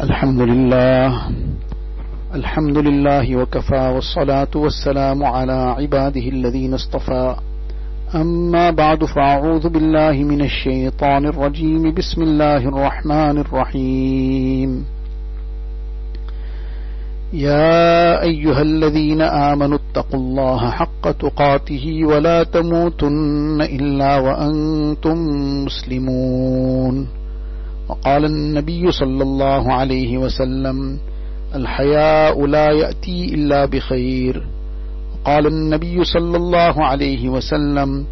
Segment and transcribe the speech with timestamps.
[0.00, 1.28] الحمد لله
[2.34, 7.36] الحمد لله وكفى والصلاة والسلام على عباده الذين اصطفى.
[8.14, 11.94] أما بعد فأعوذ بالله من الشيطان الرجيم.
[11.94, 14.84] بسم الله الرحمن الرحيم.
[17.32, 25.16] يا أيها الذين آمنوا اتقوا الله حق تقاته ولا تموتن إلا وأنتم
[25.64, 27.19] مسلمون.
[27.90, 30.98] وقال النبي صلى الله عليه وسلم
[31.54, 34.46] الحياء لا يأتي إلا بخير
[35.14, 38.06] وقال النبي صلى الله عليه وسلم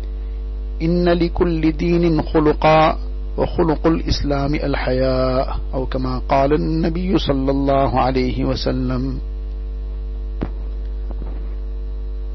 [0.82, 2.98] إن لكل دين خلقا
[3.38, 9.18] وخلق الإسلام الحياء أو كما قال النبي صلى الله عليه وسلم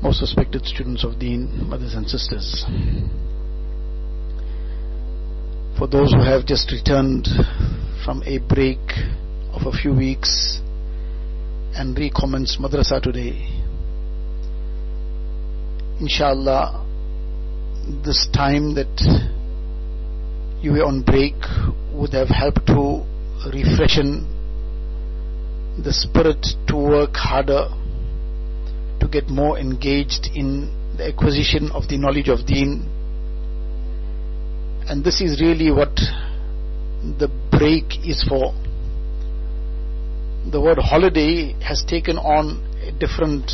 [0.03, 2.65] Most respected students of Deen, mothers and sisters.
[5.77, 7.27] For those who have just returned
[8.05, 8.79] from a break
[9.53, 10.61] of a few weeks
[11.75, 13.49] and recommence madrasa today,
[15.99, 16.85] inshallah,
[18.05, 18.93] this time that
[20.61, 21.35] you were on break
[21.91, 23.03] would have helped to
[23.51, 24.29] refreshen
[25.83, 27.67] the spirit to work harder,
[28.99, 32.87] to get more engaged in the acquisition of the knowledge of deen.
[34.87, 38.53] And this is really what the break is for.
[40.51, 43.51] The word holiday has taken on a different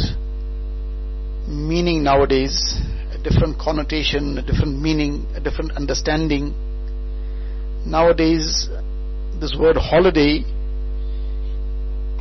[1.48, 2.80] meaning nowadays,
[3.14, 6.54] a different connotation, a different meaning, a different understanding
[7.86, 8.68] Nowadays,
[9.40, 10.44] this word holiday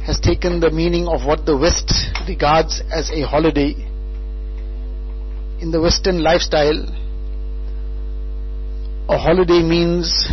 [0.07, 1.93] has taken the meaning of what the West
[2.29, 3.75] regards as a holiday.
[5.61, 6.87] In the Western lifestyle,
[9.09, 10.29] a holiday means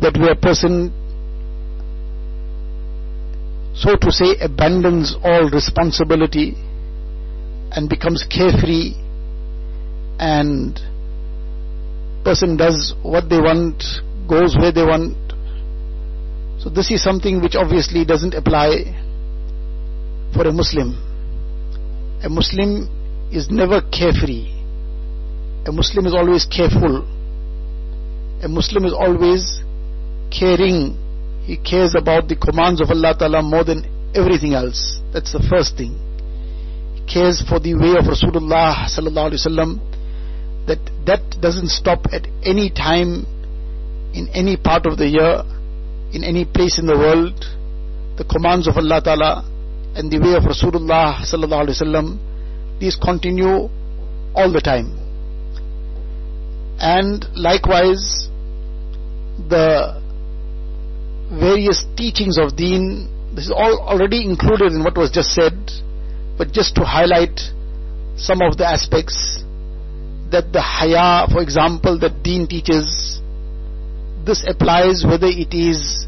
[0.00, 0.92] that where a person,
[3.74, 6.54] so to say, abandons all responsibility
[7.70, 8.94] and becomes carefree
[10.18, 10.80] and
[12.24, 13.82] person does what they want,
[14.28, 15.16] goes where they want.
[16.58, 18.90] So this is something which obviously doesn't apply
[20.34, 20.98] for a Muslim.
[22.24, 22.90] A Muslim
[23.30, 24.50] is never carefree.
[25.66, 27.06] A Muslim is always careful.
[28.42, 29.60] A Muslim is always
[30.30, 30.96] caring.
[31.44, 35.00] He cares about the commands of Allah Ta'ala more than everything else.
[35.12, 35.96] That's the first thing.
[36.94, 39.70] He cares for the way of Rasulullah Sallallahu Alaihi Wasallam
[40.66, 43.24] that that doesn't stop at any time
[44.12, 45.42] in any part of the year
[46.12, 47.44] in any place in the world
[48.18, 49.44] the commands of Allah Ta'ala
[49.94, 52.06] and the way of Rasulullah Sallallahu Alaihi Wasallam
[52.80, 53.68] these continue
[54.34, 55.05] all the time
[56.78, 58.28] and likewise
[59.48, 60.00] the
[61.30, 65.54] various teachings of deen this is all already included in what was just said
[66.38, 67.40] but just to highlight
[68.16, 69.44] some of the aspects
[70.30, 73.20] that the haya, for example, that deen teaches,
[74.24, 76.06] this applies whether it is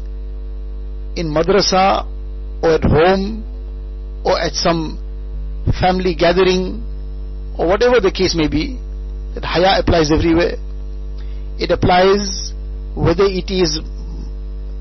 [1.15, 2.05] in madrasa
[2.61, 3.43] or at home
[4.25, 4.99] or at some
[5.79, 6.83] family gathering
[7.57, 8.77] or whatever the case may be,
[9.39, 10.55] that haya applies everywhere.
[11.57, 12.53] It applies
[12.95, 13.79] whether it is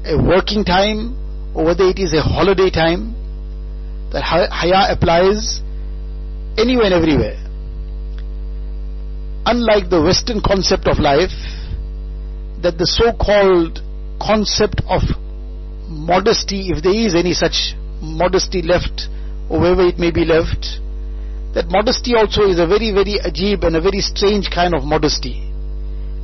[0.05, 1.15] a working time
[1.55, 3.15] or whether it is a holiday time.
[4.13, 5.61] That haya applies
[6.57, 7.45] anywhere and everywhere
[9.49, 11.33] unlike the Western concept of life,
[12.61, 13.81] that the so-called
[14.21, 15.01] concept of
[15.89, 19.09] modesty, if there is any such modesty left,
[19.49, 20.85] or wherever it may be left,
[21.59, 25.43] that modesty also is a very, very ajib and a very strange kind of modesty.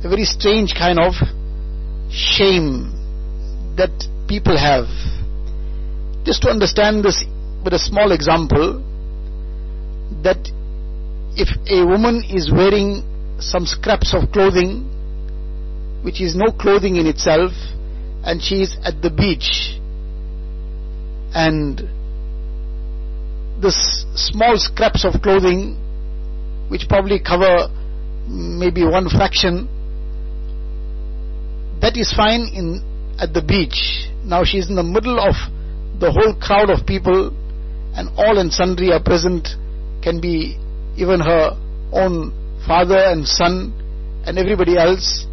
[0.01, 1.11] A very strange kind of
[2.09, 2.87] shame
[3.75, 3.91] that
[4.29, 4.87] people have.
[6.23, 7.25] Just to understand this
[7.65, 8.79] with a small example,
[10.23, 10.39] that
[11.35, 13.03] if a woman is wearing
[13.41, 14.87] some scraps of clothing,
[16.01, 17.51] which is no clothing in itself,
[18.23, 19.81] and she is at the beach.
[21.35, 21.83] And
[23.65, 25.73] this small scraps of clothing,
[26.69, 27.67] which probably cover
[28.27, 29.65] maybe one fraction,
[31.81, 32.85] that is fine in
[33.19, 34.09] at the beach.
[34.23, 35.33] Now she is in the middle of
[35.99, 37.33] the whole crowd of people,
[37.95, 39.49] and all and sundry are present,
[40.03, 40.57] can be
[40.97, 41.57] even her
[41.91, 42.33] own
[42.67, 43.73] father and son
[44.27, 45.25] and everybody else,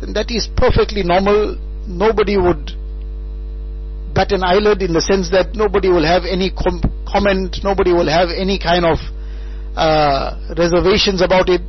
[0.00, 1.56] then that is perfectly normal.
[1.86, 2.77] Nobody would
[4.32, 8.28] an eyelid in the sense that nobody will have any com- comment, nobody will have
[8.34, 8.98] any kind of
[9.78, 11.62] uh, reservations about it.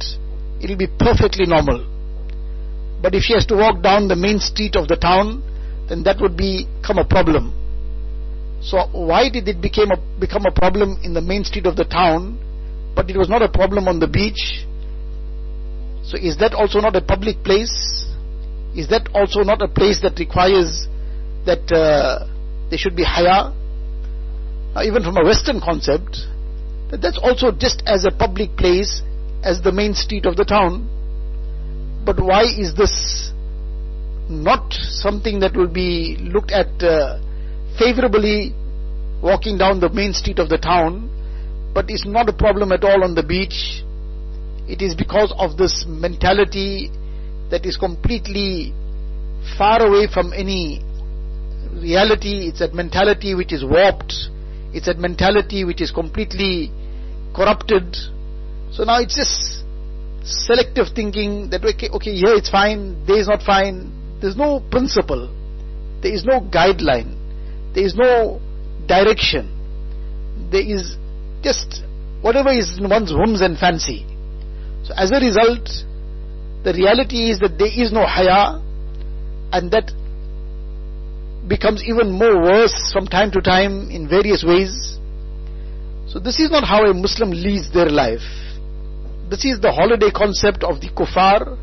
[0.60, 1.86] It'll be perfectly normal.
[3.02, 5.46] But if she has to walk down the main street of the town,
[5.88, 7.54] then that would become a problem.
[8.62, 11.86] So why did it become a, become a problem in the main street of the
[11.86, 12.42] town,
[12.96, 14.66] but it was not a problem on the beach?
[16.04, 17.72] So is that also not a public place?
[18.76, 20.88] Is that also not a place that requires
[21.46, 22.28] that uh,
[22.70, 23.54] there should be haya?
[24.76, 26.18] Now, even from a Western concept,
[26.92, 29.02] that that's also just as a public place
[29.44, 30.88] as the main street of the town.
[32.06, 33.32] But why is this
[34.30, 37.20] not something that will be looked at uh,
[37.78, 38.54] favorably
[39.22, 41.10] walking down the main street of the town,
[41.74, 43.84] but it's not a problem at all on the beach.
[44.68, 46.92] It is because of this mentality
[47.50, 48.72] that is completely
[49.58, 50.84] far away from any
[51.74, 52.48] reality.
[52.48, 54.14] It's that mentality which is warped.
[54.74, 56.72] It's that mentality which is completely
[57.36, 57.96] corrupted.
[58.72, 59.64] So now it's just
[60.24, 63.92] selective thinking that okay, okay, here it's fine, there is not fine.
[64.22, 65.34] There's no principle.
[66.02, 67.16] There is no guideline.
[67.74, 68.40] There is no
[68.88, 69.56] direction.
[70.52, 70.98] There is
[71.42, 71.84] just
[72.22, 74.06] whatever is in one's whims and fancy.
[74.84, 75.70] So as a result,
[76.64, 78.60] the reality is that there is no haya
[79.52, 79.92] and that
[81.50, 84.98] becomes even more worse from time to time in various ways.
[86.08, 88.26] So this is not how a Muslim leads their life.
[89.30, 91.58] This is the holiday concept of the kuffar,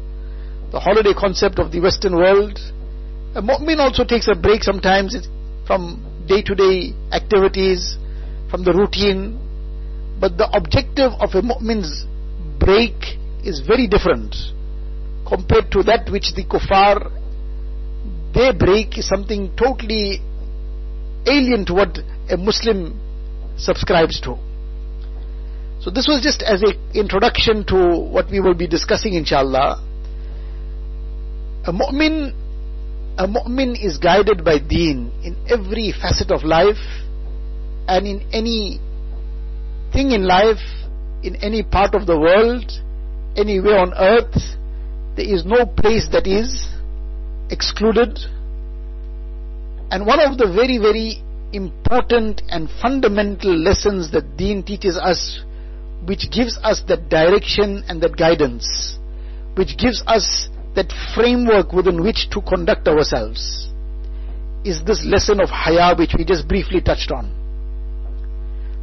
[0.73, 2.59] the holiday concept of the Western world.
[3.35, 5.17] A mu'min also takes a break sometimes
[5.67, 7.97] from day-to-day activities,
[8.51, 9.39] from the routine.
[10.21, 12.07] But the objective of a mu'min's
[12.59, 14.35] break is very different
[15.27, 17.11] compared to that which the kuffar,
[18.37, 20.21] their break is something totally
[21.27, 21.99] alien to what
[22.29, 23.01] a Muslim
[23.57, 24.37] subscribes to.
[25.81, 29.83] So this was just as an introduction to what we will be discussing inshallah.
[31.65, 32.35] A mu'min,
[33.17, 36.83] a mu'min is guided by deen in every facet of life
[37.89, 38.79] and in any
[39.93, 40.61] thing in life,
[41.23, 42.71] in any part of the world,
[43.35, 44.37] anywhere on earth,
[45.17, 46.76] there is no place that is
[47.51, 48.19] excluded.
[49.91, 51.23] And one of the very, very
[51.53, 55.43] important and fundamental lessons that Deen teaches us,
[56.07, 58.99] which gives us that direction and that guidance,
[59.57, 63.71] which gives us that framework within which to conduct ourselves,
[64.65, 67.31] is this lesson of haya which we just briefly touched on.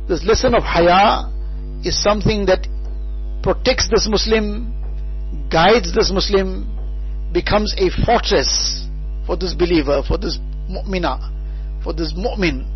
[0.07, 1.30] This lesson of haya
[1.83, 2.68] is something that
[3.44, 4.74] protects this Muslim,
[5.51, 6.73] guides this Muslim,
[7.33, 8.85] becomes a fortress
[9.25, 10.38] for this believer, for this
[10.69, 12.69] mu'mina, for this mu'min.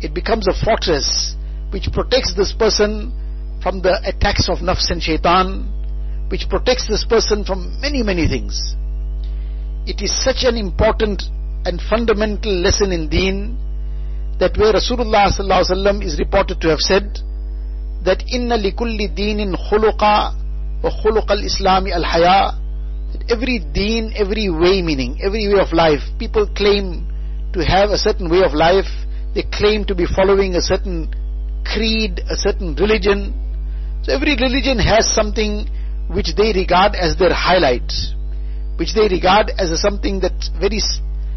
[0.00, 1.34] It becomes a fortress
[1.70, 3.10] which protects this person
[3.62, 5.70] from the attacks of nafs and shaitan,
[6.28, 8.74] which protects this person from many, many things.
[9.86, 11.22] It is such an important
[11.64, 13.56] and fundamental lesson in deen
[14.38, 17.18] that where Rasulullah is reported to have said
[18.04, 20.34] that inna likulli deenin khuluqa
[20.82, 22.61] wa khuluq al-islami al-haya
[23.28, 27.08] every deen, every way meaning, every way of life, people claim
[27.52, 28.88] to have a certain way of life,
[29.34, 31.12] they claim to be following a certain
[31.64, 33.32] creed, a certain religion.
[34.02, 35.68] So every religion has something
[36.08, 37.92] which they regard as their highlight,
[38.76, 40.80] which they regard as a something that very,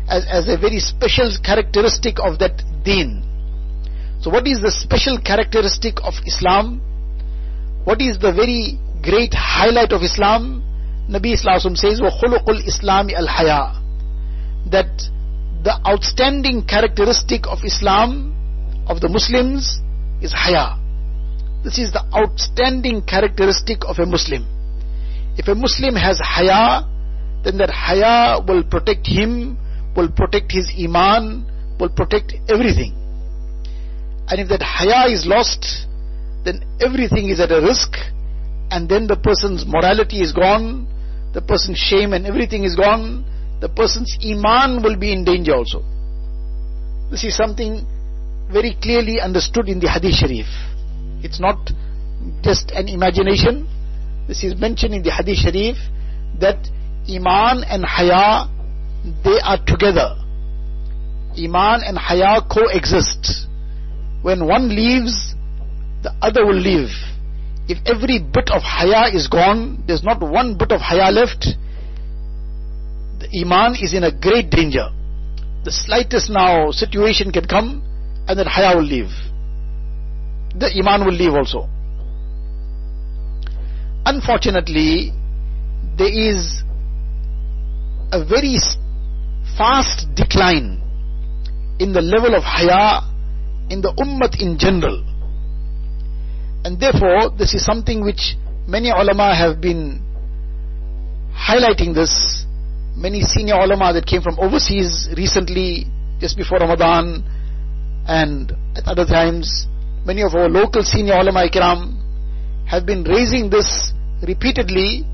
[0.09, 3.23] as, as a very special characteristic of that deen.
[4.21, 6.81] So what is the special characteristic of Islam?
[7.83, 10.63] What is the very great highlight of Islam?
[11.10, 15.10] Nabi Islam says, وَخُلُقُ الْإِسْلَامِ الْحَيَاءِ That
[15.64, 18.32] the outstanding characteristic of Islam,
[18.86, 19.80] of the Muslims,
[20.22, 20.78] is haya.
[21.64, 24.46] This is the outstanding characteristic of a Muslim.
[25.36, 26.86] If a Muslim has haya,
[27.44, 29.58] then that haya will protect him,
[29.96, 31.44] will protect his iman,
[31.78, 32.94] will protect everything.
[34.28, 35.86] And if that haya is lost,
[36.44, 37.92] then everything is at a risk,
[38.70, 40.86] and then the person's morality is gone,
[41.35, 43.25] the person's shame and everything is gone,
[43.59, 45.83] the person's iman will be in danger also.
[47.11, 47.85] This is something
[48.51, 50.47] very clearly understood in the Hadith Sharif.
[51.21, 51.59] It's not
[52.41, 53.67] just an imagination.
[54.29, 55.75] This is mentioned in the Hadith Sharif
[56.39, 56.57] that
[57.07, 58.47] Iman and Haya,
[59.23, 60.15] they are together.
[61.37, 63.47] Iman and Haya coexist.
[64.21, 65.35] When one leaves,
[66.01, 66.89] the other will leave
[67.67, 71.45] if every bit of haya is gone, there's not one bit of haya left,
[73.19, 74.89] the iman is in a great danger.
[75.63, 77.81] The slightest now situation can come
[78.27, 79.09] and then haya will leave.
[80.57, 81.67] The iman will leave also.
[84.05, 85.11] Unfortunately,
[85.97, 86.61] there is
[88.11, 88.57] a very
[89.57, 90.81] fast decline
[91.79, 93.01] in the level of haya
[93.69, 95.03] in the ummah in general.
[96.65, 98.33] And therefore, this is something which
[98.65, 100.01] many ulama have been
[101.29, 102.09] highlighting this.
[102.97, 105.85] Many senior ulama that came from overseas recently,
[106.19, 107.23] just before Ramadan,
[108.07, 109.67] and at other times,
[110.05, 112.01] many of our local senior ulama ikram
[112.65, 113.93] have been raising this
[114.25, 115.05] repeatedly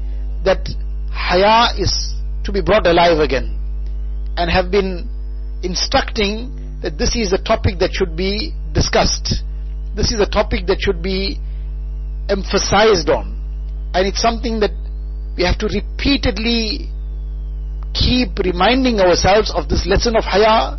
[0.46, 0.64] that
[1.12, 2.16] haya is
[2.46, 3.60] to be brought alive again
[4.38, 5.04] and have been
[5.64, 9.44] instructing that this is a topic that should be discussed.
[9.96, 11.38] This is a topic that should be
[12.30, 13.38] emphasized on.
[13.94, 14.72] And it's something that
[15.36, 16.90] we have to repeatedly
[17.94, 20.78] keep reminding ourselves of this lesson of haya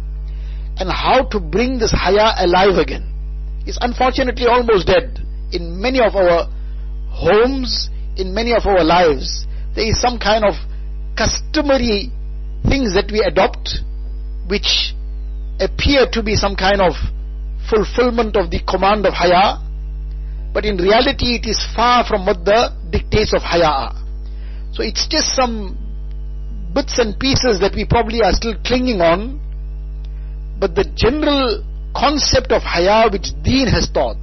[0.78, 3.08] and how to bring this haya alive again.
[3.66, 5.20] It's unfortunately almost dead
[5.52, 6.48] in many of our
[7.10, 9.46] homes, in many of our lives.
[9.74, 10.54] There is some kind of
[11.16, 12.10] customary
[12.68, 13.80] things that we adopt
[14.48, 14.94] which
[15.60, 16.94] appear to be some kind of
[17.72, 19.56] fulfillment of the command of haya,
[20.52, 23.96] but in reality it is far from what the dictates of haya are.
[24.72, 25.78] So it's just some
[26.74, 29.40] bits and pieces that we probably are still clinging on,
[30.60, 31.64] but the general
[31.96, 34.20] concept of haya which deen has taught,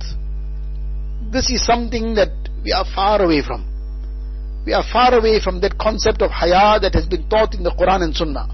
[1.31, 2.29] this is something that
[2.63, 3.65] we are far away from.
[4.65, 7.71] We are far away from that concept of haya that has been taught in the
[7.71, 8.49] Quran and Sunnah.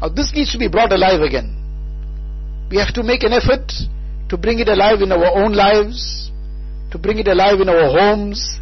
[0.00, 1.63] Now this needs to be brought alive again.
[2.70, 3.70] We have to make an effort
[4.28, 6.30] to bring it alive in our own lives,
[6.90, 8.58] to bring it alive in our homes,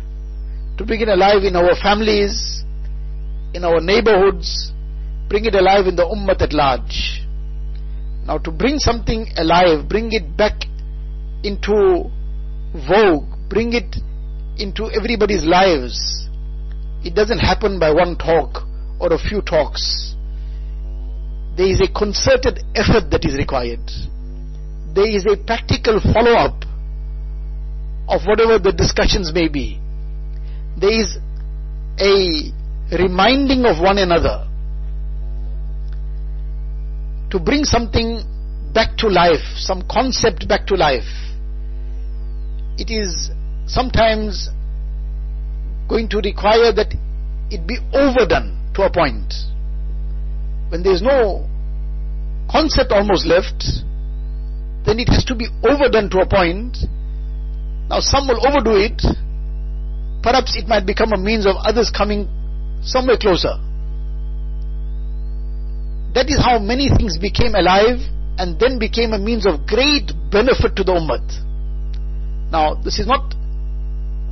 [0.79, 2.65] to bring it alive in our families,
[3.55, 4.73] in our neighborhoods,
[5.29, 7.23] bring it alive in the ummah at large.
[8.27, 10.65] Now to bring something alive, bring it back
[11.43, 12.11] into
[12.89, 13.97] vogue, bring it
[14.59, 16.29] into everybody's lives.
[17.05, 18.63] It doesn't happen by one talk
[19.01, 20.15] or a few talks.
[21.57, 23.85] There is a concerted effort that is required.
[24.95, 26.65] There is a practical follow up
[28.09, 29.81] of whatever the discussions may be.
[30.79, 31.19] There is
[32.01, 32.53] a
[32.97, 34.49] reminding of one another
[37.31, 38.23] to bring something
[38.75, 41.09] back to life, some concept back to life.
[42.79, 43.31] It is
[43.67, 44.49] sometimes
[45.89, 46.95] going to require that
[47.51, 49.33] it be overdone to a point.
[50.73, 51.45] When there is no
[52.51, 53.61] concept almost left,
[54.89, 56.79] then it has to be overdone to a point.
[57.91, 58.97] Now some will overdo it.
[60.23, 62.27] Perhaps it might become a means of others coming
[62.81, 63.61] somewhere closer.
[66.15, 68.01] That is how many things became alive
[68.39, 71.21] and then became a means of great benefit to the ummah.
[72.51, 73.35] Now, this is not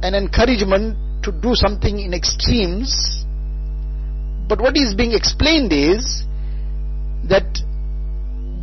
[0.01, 3.27] an encouragement to do something in extremes.
[4.49, 6.25] But what is being explained is
[7.29, 7.47] that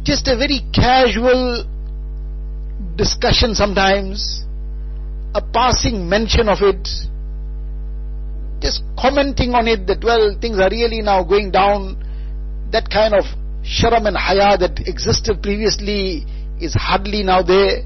[0.03, 1.65] just a very casual
[2.95, 4.45] discussion sometimes,
[5.35, 6.87] a passing mention of it,
[8.61, 12.01] just commenting on it that, well, things are really now going down,
[12.71, 13.23] that kind of
[13.61, 16.25] sharam and haya that existed previously
[16.59, 17.83] is hardly now there.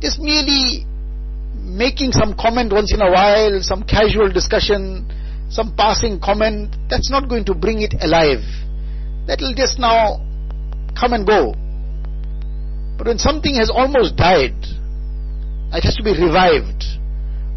[0.00, 0.86] Just merely
[1.54, 5.10] making some comment once in a while, some casual discussion,
[5.50, 8.44] some passing comment, that's not going to bring it alive.
[9.26, 10.22] That will just now
[10.94, 11.54] come and go.
[12.96, 14.56] But when something has almost died,
[15.74, 16.84] it has to be revived.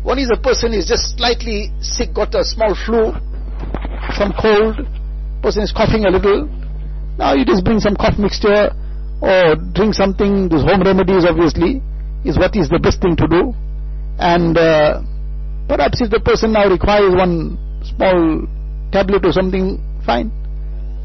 [0.04, 3.14] One is a person is just slightly sick, got a small flu,
[4.18, 4.82] some cold,
[5.42, 6.48] person is coughing a little.
[7.18, 8.72] Now you just bring some cough mixture
[9.22, 11.82] or drink something, these home remedies obviously,
[12.26, 13.54] is what is the best thing to do.
[14.18, 15.02] And uh,
[15.68, 18.48] perhaps if the person now requires one small
[18.92, 20.32] tablet or something, fine.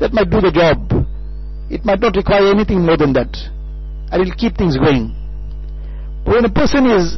[0.00, 1.06] That might do the job.
[1.70, 3.36] It might not require anything more than that.
[4.10, 5.14] And it'll keep things going.
[6.24, 7.16] But when a person is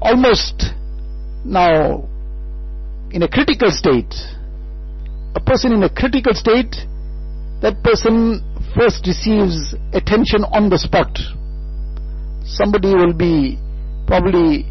[0.00, 0.74] almost
[1.44, 2.08] now
[3.10, 4.14] in a critical state,
[5.34, 6.74] a person in a critical state,
[7.62, 8.42] that person
[8.76, 11.10] first receives attention on the spot.
[12.44, 13.58] Somebody will be
[14.06, 14.64] probably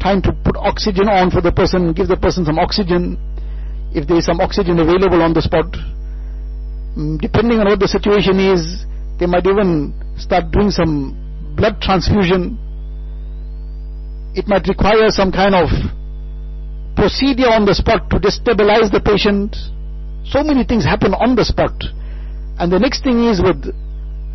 [0.00, 3.16] time to put oxygen on for the person, give the person some oxygen,
[3.94, 5.66] if there is some oxygen available on the spot.
[6.96, 8.86] Mm, depending on what the situation is,
[9.18, 11.18] they might even start doing some
[11.56, 12.58] blood transfusion.
[14.34, 15.68] It might require some kind of
[16.96, 19.56] procedure on the spot to destabilize the patient.
[20.26, 21.74] So many things happen on the spot.
[22.58, 23.74] And the next thing is with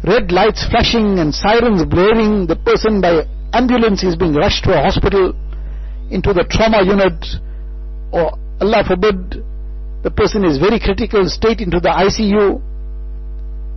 [0.03, 3.23] red lights flashing and sirens blaring, the person by
[3.53, 5.33] ambulance is being rushed to a hospital,
[6.11, 7.19] into the trauma unit,
[8.11, 9.43] or Allah forbid,
[10.03, 12.61] the person is very critical state into the ICU.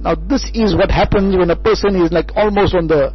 [0.02, 3.14] Now this is what happens when a person is like almost on the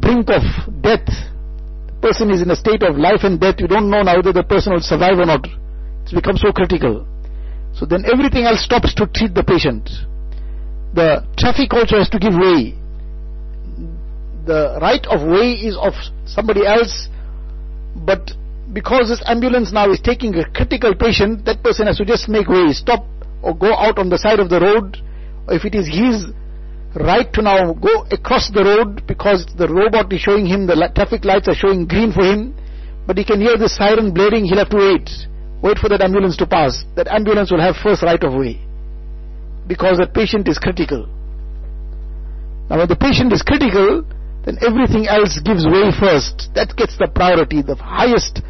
[0.00, 0.42] brink of
[0.82, 1.06] death.
[1.06, 3.56] The person is in a state of life and death.
[3.58, 5.46] You don't know now whether the person will survive or not.
[6.02, 7.06] It's become so critical.
[7.74, 9.90] So then everything else stops to treat the patient.
[10.94, 12.74] The traffic also has to give way.
[14.46, 15.92] The right of way is of
[16.24, 17.08] somebody else,
[17.94, 18.32] but
[18.72, 22.48] because this ambulance now is taking a critical patient, that person has to just make
[22.48, 23.04] way, stop
[23.42, 24.98] or go out on the side of the road,
[25.48, 26.26] if it is his
[26.94, 31.24] right to now go across the road because the robot is showing him the traffic
[31.24, 32.54] lights are showing green for him,
[33.06, 35.08] but he can hear the siren blaring, he'll have to wait.
[35.62, 36.84] Wait for that ambulance to pass.
[36.94, 38.60] That ambulance will have first right of way.
[39.66, 41.08] Because that patient is critical.
[42.70, 44.04] Now when the patient is critical,
[44.44, 46.52] then everything else gives way first.
[46.54, 47.62] That gets the priority.
[47.62, 48.40] The highest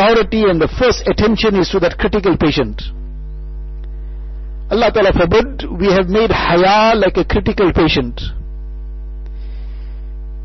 [0.00, 2.80] priority and the first attention is to that critical patient.
[4.72, 8.20] Allah Ta'ala forbid, we have made haya like a critical patient.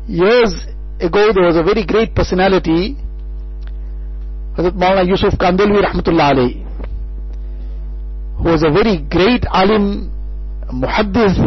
[0.06, 0.52] Years
[1.00, 2.96] ago there was a very great personality,
[4.58, 6.60] Hazrat Maulana Yusuf Kandhelwi Rahmatullah alayhi,
[8.36, 10.12] who was a very great alim,
[10.68, 11.38] muhaddith,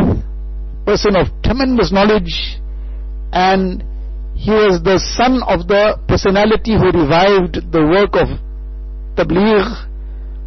[0.85, 2.33] person of tremendous knowledge,
[3.31, 3.83] and
[4.39, 8.39] he was the son of the personality who revived the work of
[9.19, 9.67] Tabligh,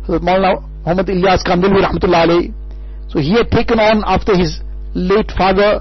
[0.09, 2.49] Muhammad Ilyas Kandhelwi Rahmatullah.
[3.13, 4.63] So he had taken on after his
[4.95, 5.81] late father,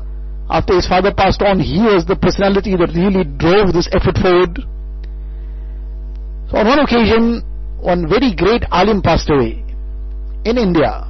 [0.49, 4.59] after his father passed on, he was the personality that really drove this effort forward.
[6.51, 7.47] So on one occasion,
[7.79, 9.63] one very great alim passed away
[10.43, 11.07] in India.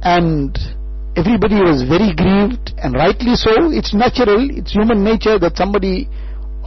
[0.00, 0.56] And
[1.16, 3.70] everybody was very grieved and rightly so.
[3.70, 6.08] It's natural, it's human nature that somebody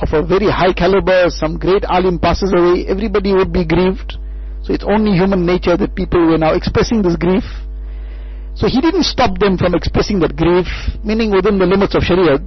[0.02, 4.18] of a very high caliber, some great alim passes away, everybody would be grieved.
[4.64, 7.44] So it's only human nature that people were now expressing this grief.
[8.56, 10.68] So he didn't stop them from expressing that grief,
[11.04, 12.42] meaning within the limits of Shariah.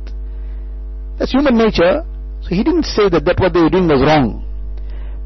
[1.18, 2.02] That's human nature.
[2.42, 4.46] So he didn't say that that what they were doing was wrong.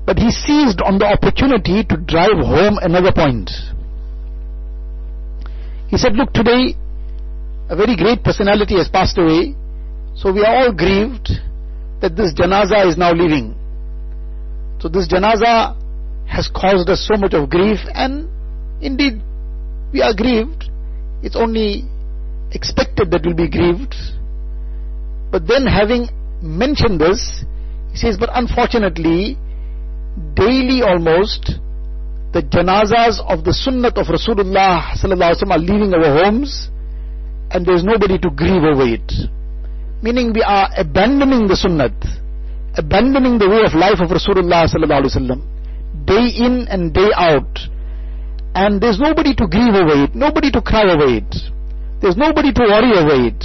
[0.04, 3.50] But he seized on the opportunity to drive home another point.
[5.94, 6.74] He said, look, today
[7.70, 9.54] a very great personality has passed away,
[10.16, 11.30] so we are all grieved
[12.00, 13.54] that this janaza is now leaving.
[14.80, 15.76] So this janaza
[16.26, 18.28] has caused us so much of grief and
[18.82, 19.22] indeed
[19.92, 20.64] we are grieved.
[21.22, 21.84] It's only
[22.50, 23.94] expected that we'll be grieved.
[25.30, 26.08] But then having
[26.42, 27.44] mentioned this,
[27.92, 29.38] he says, but unfortunately,
[30.34, 31.60] daily almost,
[32.34, 36.68] the janazas of the sunnat of Rasulullah are leaving our homes
[37.52, 39.06] and there's nobody to grieve over it.
[40.02, 41.94] Meaning we are abandoning the sunnat,
[42.76, 44.66] abandoning the way of life of Rasulullah
[46.04, 47.70] day in and day out.
[48.56, 51.30] And there's nobody to grieve over it, nobody to cry over it.
[52.02, 53.44] There's nobody to worry over it.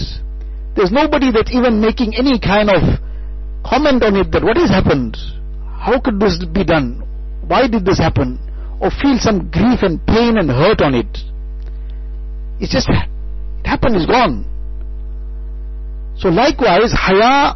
[0.76, 2.82] There's nobody that even making any kind of
[3.64, 5.16] comment on it that what has happened?
[5.78, 7.04] How could this be done?
[7.46, 8.49] Why did this happen?
[8.80, 11.18] Or feel some grief and pain and hurt on it.
[12.60, 14.46] It's just, it happened, it's gone.
[16.18, 17.56] So likewise, haya,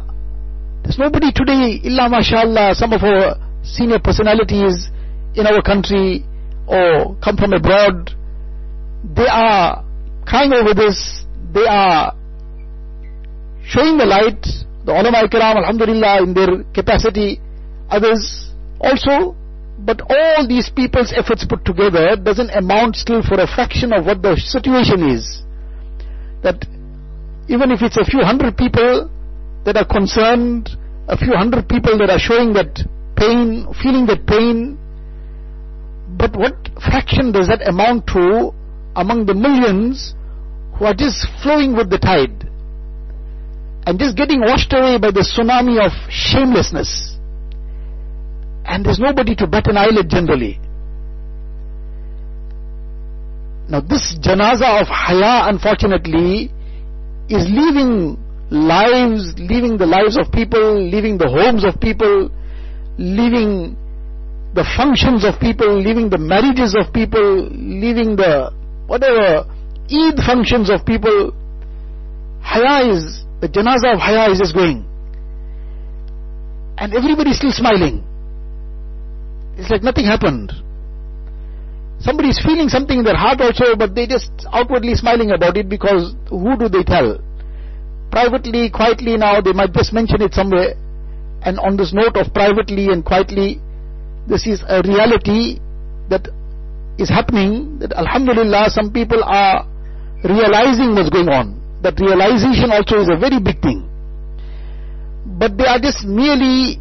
[0.82, 4.88] there's nobody today, illa mashallah, some of our senior personalities
[5.34, 6.24] in our country
[6.66, 8.10] or come from abroad,
[9.16, 9.84] they are
[10.26, 12.14] crying over this, they are
[13.66, 14.42] showing the light,
[14.84, 17.40] the ulama ikram, alhamdulillah, in their capacity,
[17.90, 19.36] others also
[19.78, 24.22] but all these people's efforts put together doesn't amount still for a fraction of what
[24.22, 25.42] the situation is.
[26.42, 26.64] That
[27.48, 29.10] even if it's a few hundred people
[29.64, 30.70] that are concerned,
[31.08, 34.78] a few hundred people that are showing that pain, feeling that pain,
[36.16, 38.54] but what fraction does that amount to
[38.96, 40.14] among the millions
[40.78, 42.48] who are just flowing with the tide
[43.86, 47.13] and just getting washed away by the tsunami of shamelessness?
[48.74, 50.58] And there's nobody to bat an eyelid generally.
[53.70, 56.50] Now this janaza of haya unfortunately
[57.28, 58.18] is leaving
[58.50, 62.30] lives, leaving the lives of people, leaving the homes of people,
[62.98, 63.76] leaving
[64.54, 68.50] the functions of people, leaving the marriages of people, leaving the
[68.88, 69.46] whatever
[69.86, 71.32] Eid functions of people.
[72.42, 74.84] Haya is, the janaza of haya is just going.
[76.76, 78.02] And everybody is still smiling.
[79.56, 80.52] It's like nothing happened.
[82.00, 85.68] Somebody is feeling something in their heart also, but they just outwardly smiling about it
[85.68, 87.18] because who do they tell?
[88.10, 90.74] Privately, quietly now, they might just mention it somewhere.
[91.42, 93.60] And on this note of privately and quietly,
[94.28, 95.60] this is a reality
[96.10, 96.28] that
[96.98, 99.66] is happening, that Alhamdulillah, some people are
[100.24, 101.60] realizing what's going on.
[101.82, 103.88] That realization also is a very big thing.
[105.38, 106.80] But they are just merely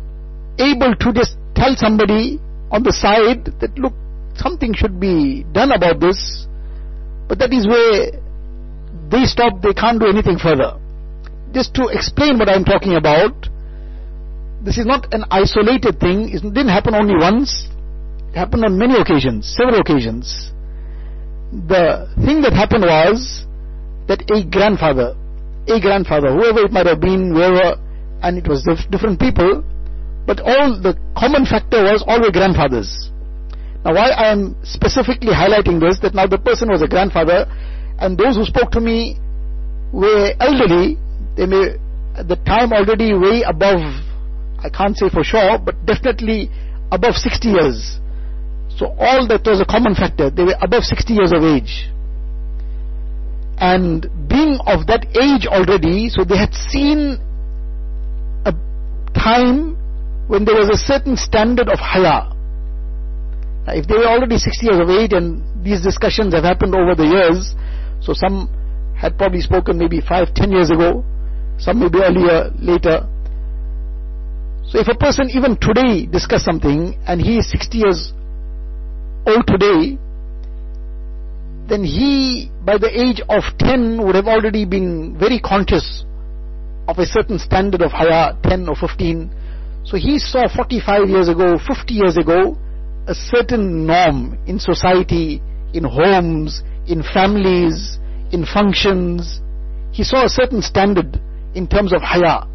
[0.59, 2.39] able to just tell somebody
[2.73, 3.93] on the side that look,
[4.35, 6.47] something should be done about this.
[7.29, 8.11] But that is where
[9.13, 10.81] they stop, they can't do anything further.
[11.53, 13.47] Just to explain what I'm talking about,
[14.65, 17.69] this is not an isolated thing, it didn't happen only once,
[18.31, 20.51] it happened on many occasions, several occasions.
[21.51, 23.45] The thing that happened was
[24.07, 25.13] that a grandfather,
[25.67, 27.77] a grandfather, whoever it might have been, whoever,
[28.23, 29.63] and it was different people,
[30.25, 33.11] but all the common factor was all were grandfathers.
[33.83, 37.45] Now why I am specifically highlighting this, that now the person was a grandfather,
[37.99, 39.19] and those who spoke to me
[39.91, 40.97] were elderly,
[41.35, 41.75] they may
[42.15, 43.81] at the time already way above,
[44.59, 46.49] I can't say for sure, but definitely
[46.91, 47.99] above 60 years.
[48.77, 50.29] So all that was a common factor.
[50.29, 51.89] They were above 60 years of age.
[53.57, 57.19] And being of that age already, so they had seen
[58.45, 58.53] a
[59.13, 59.77] time
[60.27, 62.31] when there was a certain standard of haya.
[63.65, 66.95] Now, if they were already 60 years of age and these discussions have happened over
[66.95, 67.55] the years,
[68.01, 68.49] so some
[68.95, 71.03] had probably spoken maybe 5, 10 years ago,
[71.57, 73.07] some maybe earlier, later.
[74.67, 78.13] So if a person even today discuss something and he is 60 years
[79.27, 79.97] old today,
[81.67, 86.03] then he, by the age of 10, would have already been very conscious
[86.87, 89.31] of a certain standard of haya, 10 or 15.
[89.85, 92.57] So he saw 45 years ago, 50 years ago,
[93.07, 95.41] a certain norm in society,
[95.73, 97.99] in homes, in families,
[98.31, 99.41] in functions.
[99.91, 101.19] He saw a certain standard
[101.53, 102.47] in terms of haya.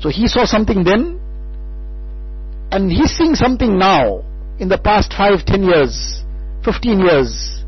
[0.00, 1.20] So he saw something then,
[2.70, 4.24] and he's seeing something now
[4.58, 6.22] in the past five, ten years,
[6.64, 7.62] fifteen years.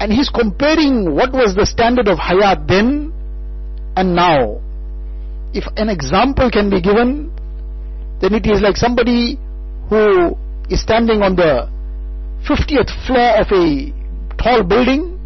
[0.00, 3.12] And he's comparing what was the standard of haya then
[3.96, 4.60] and now.
[5.54, 7.32] If an example can be given,
[8.20, 9.38] then it is like somebody
[9.88, 10.36] who
[10.68, 11.68] is standing on the
[12.44, 13.92] 50th floor of a
[14.36, 15.18] tall building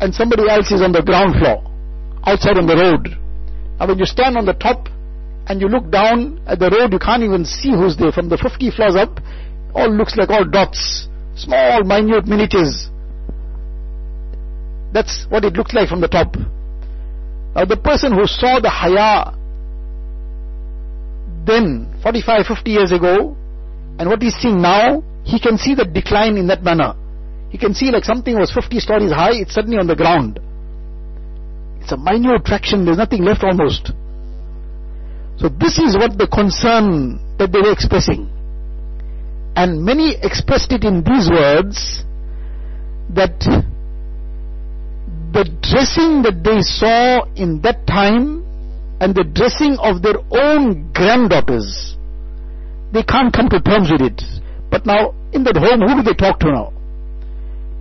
[0.00, 1.64] and somebody else is on the ground floor,
[2.26, 3.16] outside on the road.
[3.78, 4.88] Now when you stand on the top
[5.46, 8.12] and you look down at the road, you can't even see who's there.
[8.12, 9.20] From the 50 floors up,
[9.74, 12.90] all looks like all dots, small, minute miniatures.
[14.92, 16.36] That's what it looks like from the top.
[17.54, 19.34] Now the person who saw the haya
[21.46, 23.36] then, 45, 50 years ago,
[23.98, 26.94] and what he's seeing now, he can see the decline in that manner.
[27.50, 30.40] He can see like something was 50 stories high, it's suddenly on the ground.
[31.80, 33.92] It's a minute fraction, there's nothing left almost.
[35.36, 38.30] So this is what the concern that they were expressing.
[39.54, 42.02] And many expressed it in these words
[43.10, 43.36] that
[45.34, 48.46] the dressing that they saw in that time
[49.02, 51.98] and the dressing of their own granddaughters,
[52.94, 54.22] they can't come to terms with it.
[54.70, 56.70] But now, in that home, who do they talk to now?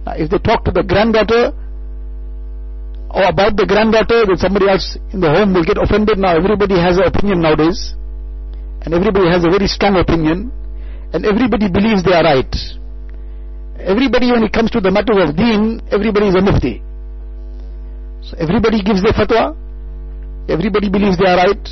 [0.06, 1.54] Now, if they talk to the granddaughter,
[3.14, 6.18] or about the granddaughter, then somebody else in the home will get offended.
[6.18, 7.94] Now, everybody has an opinion nowadays,
[8.82, 10.50] and everybody has a very strong opinion,
[11.14, 12.50] and everybody believes they are right.
[13.78, 16.82] Everybody, when it comes to the matter of deen, everybody is a mufti.
[18.24, 19.56] So everybody gives their fatwa,
[20.48, 21.68] everybody believes they are right.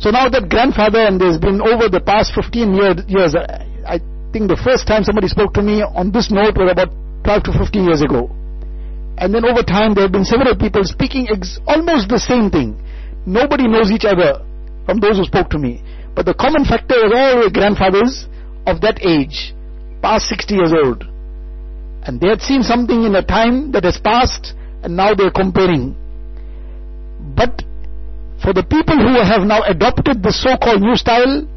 [0.00, 4.02] So now that grandfather, and there's been over the past 15 year, years, I
[4.34, 6.90] think the first time somebody spoke to me on this note was about
[7.22, 8.28] 12 to 15 years ago.
[9.16, 11.30] And then over time there have been several people speaking
[11.70, 12.74] almost the same thing.
[13.24, 14.42] Nobody knows each other
[14.84, 15.82] from those who spoke to me.
[16.14, 18.26] But the common factor was all the grandfathers
[18.66, 19.54] of that age,
[20.02, 21.06] past 60 years old.
[22.02, 24.52] And they had seen something in a time that has passed
[24.84, 25.96] and now they're comparing.
[27.34, 27.64] But
[28.44, 31.48] for the people who have now adopted the so-called new style,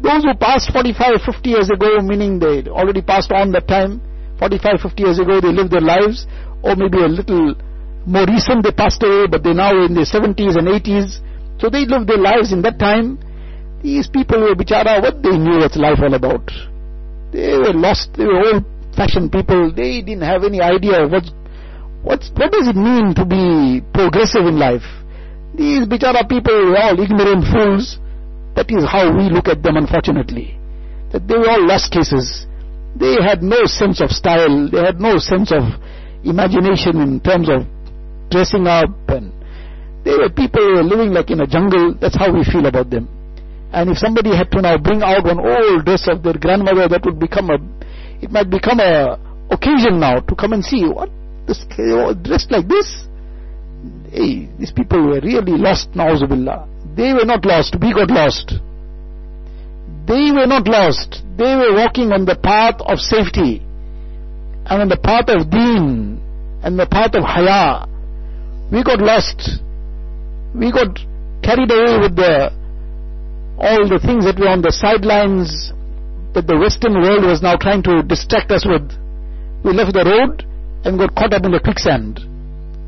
[0.00, 4.00] those who passed 45, 50 years ago, meaning they already passed on that time,
[4.38, 6.26] 45, 50 years ago, they lived their lives,
[6.62, 7.54] or maybe a little
[8.06, 11.18] more recent, they passed away, but they're now in their 70s and 80s.
[11.60, 13.18] So they lived their lives in that time.
[13.82, 16.50] These people were bichara, what they knew what's life all about.
[17.32, 21.30] They were lost, they were old-fashioned people, they didn't have any idea of what's,
[22.02, 24.84] what's, what does it mean to be progressive in life.
[25.54, 27.98] These bichara people were all ignorant fools.
[28.56, 30.58] That is how we look at them, unfortunately.
[31.12, 32.46] That they were all lost cases.
[32.96, 34.68] They had no sense of style.
[34.70, 35.62] They had no sense of
[36.24, 37.64] imagination in terms of
[38.30, 39.32] dressing up and
[40.04, 41.94] they were people who were living like in a jungle.
[42.00, 43.08] That's how we feel about them.
[43.72, 47.04] And if somebody had to now bring out an old dress of their grandmother, that
[47.04, 47.56] would become a,
[48.20, 49.18] it might become a
[49.50, 51.08] occasion now to come and see what
[51.46, 51.64] this
[52.22, 53.06] dressed like this.
[54.10, 56.68] Hey, these people were really lost, na'uzubillah.
[56.96, 58.52] They were not lost, we got lost.
[60.06, 61.22] They were not lost.
[61.36, 63.62] They were walking on the path of safety
[64.66, 66.20] and on the path of deen
[66.62, 67.86] and the path of haya.
[68.70, 69.60] We got lost.
[70.54, 70.98] We got
[71.42, 72.52] carried away with the
[73.58, 75.72] all the things that were on the sidelines
[76.34, 78.90] that the Western world was now trying to distract us with.
[79.64, 80.44] We left the road
[80.84, 82.20] and got caught up in the quicksand.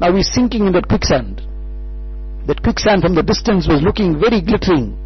[0.00, 1.40] Now we're sinking in that quicksand.
[2.46, 4.98] That quicksand from the distance was looking very glittering.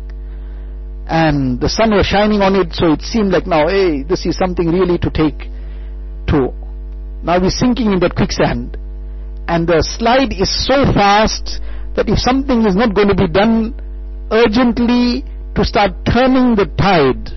[1.07, 4.37] And the sun was shining on it, so it seemed like now, hey, this is
[4.37, 5.39] something really to take
[6.29, 6.53] to.
[7.23, 8.77] Now we're sinking in that quicksand.
[9.49, 11.61] And the slide is so fast
[11.97, 13.73] that if something is not going to be done
[14.31, 15.25] urgently
[15.55, 17.33] to start turning the tide,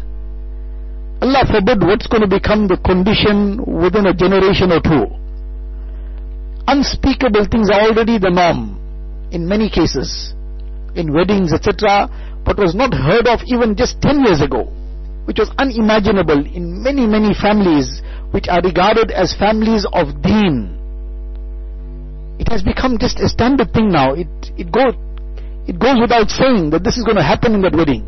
[1.21, 5.20] Allah forbid what's going to become the condition within a generation or two.
[6.71, 8.79] Unspeakable things are already the norm
[9.31, 10.33] in many cases,
[10.95, 12.07] in weddings, etc.,
[12.43, 14.71] what was not heard of even just 10 years ago,
[15.25, 20.77] which was unimaginable in many, many families which are regarded as families of deen.
[22.39, 24.13] It has become just a standard thing now.
[24.13, 24.95] It, it, go,
[25.67, 28.07] it goes without saying that this is going to happen in that wedding.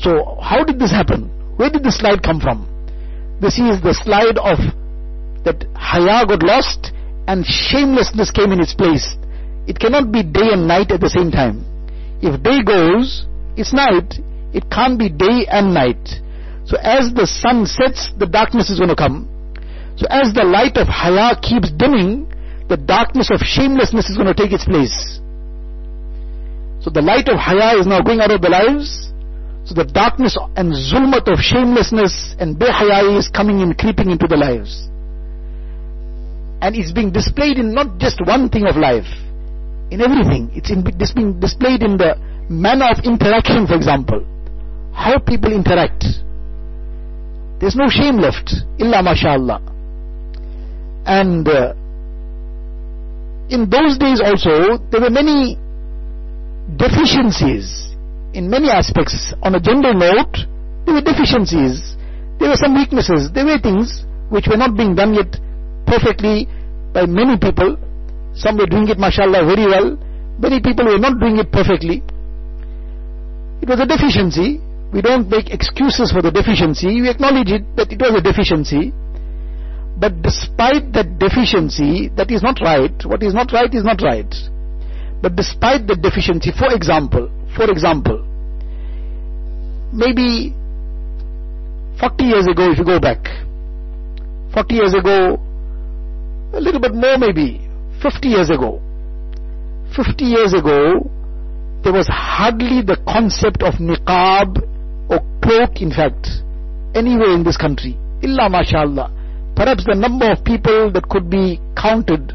[0.00, 1.28] So how did this happen?
[1.56, 2.66] Where did the slide come from?
[3.40, 4.58] This is the slide of
[5.44, 6.92] that haya got lost
[7.26, 9.16] and shamelessness came in its place.
[9.66, 11.64] It cannot be day and night at the same time.
[12.20, 13.26] If day goes,
[13.56, 14.18] it's night.
[14.52, 16.02] It can't be day and night.
[16.64, 19.28] So as the sun sets, the darkness is going to come.
[19.96, 22.30] So as the light of haya keeps dimming,
[22.68, 25.20] the darkness of shamelessness is going to take its place.
[26.80, 29.12] So the light of haya is now going out of the lives,
[29.64, 34.36] so the darkness and zulmat of shamelessness and behayai is coming in, creeping into the
[34.36, 34.88] lives.
[36.62, 39.10] And it's being displayed in not just one thing of life,
[39.90, 40.50] in everything.
[40.54, 42.14] It's, in, it's being displayed in the
[42.48, 44.24] manner of interaction, for example.
[44.94, 46.04] How people interact.
[47.60, 49.60] There's no shame left, illa mashallah.
[51.04, 51.74] And uh,
[53.50, 55.58] in those days also, there were many
[56.76, 57.92] deficiencies
[58.34, 60.48] in many aspects, on a general note,
[60.86, 61.96] there were deficiencies,
[62.40, 65.36] there were some weaknesses, there were things which were not being done yet
[65.92, 66.48] perfectly
[66.94, 67.76] by many people.
[68.34, 69.96] Some were doing it, mashallah, very well.
[70.38, 72.02] Many people were not doing it perfectly.
[73.60, 74.60] It was a deficiency.
[74.92, 77.00] We don't make excuses for the deficiency.
[77.00, 78.92] We acknowledge it that it was a deficiency.
[79.98, 82.92] But despite that deficiency, that is not right.
[83.04, 84.32] What is not right is not right.
[85.20, 88.18] But despite the deficiency, for example, for example,
[89.92, 90.56] maybe
[92.00, 93.22] 40 years ago, if you go back,
[94.52, 95.38] 40 years ago,
[96.52, 97.60] a little bit more maybe,
[98.02, 98.80] 50 years ago,
[99.96, 101.10] 50 years ago,
[101.84, 104.58] there was hardly the concept of niqab
[105.10, 106.28] or cloak, in fact,
[106.94, 107.96] anywhere in this country.
[108.22, 109.10] Illa mashallah.
[109.56, 112.32] Perhaps the number of people that could be counted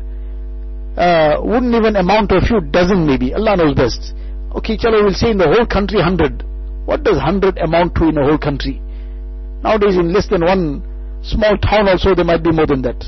[0.98, 3.34] uh, wouldn't even amount to a few dozen maybe.
[3.34, 4.14] Allah knows best.
[4.56, 6.44] Okay, chalo, we'll say in the whole country 100.
[6.86, 8.82] What does 100 amount to in a whole country?
[9.64, 10.84] Nowadays in less than one
[11.24, 13.04] small town also there might be more than that.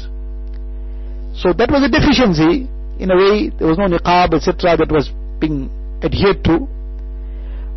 [1.39, 2.67] So that was a deficiency.
[2.99, 4.75] In a way, there was no niqab, etc.
[4.75, 5.07] that was
[5.39, 5.71] being
[6.03, 6.67] adhered to.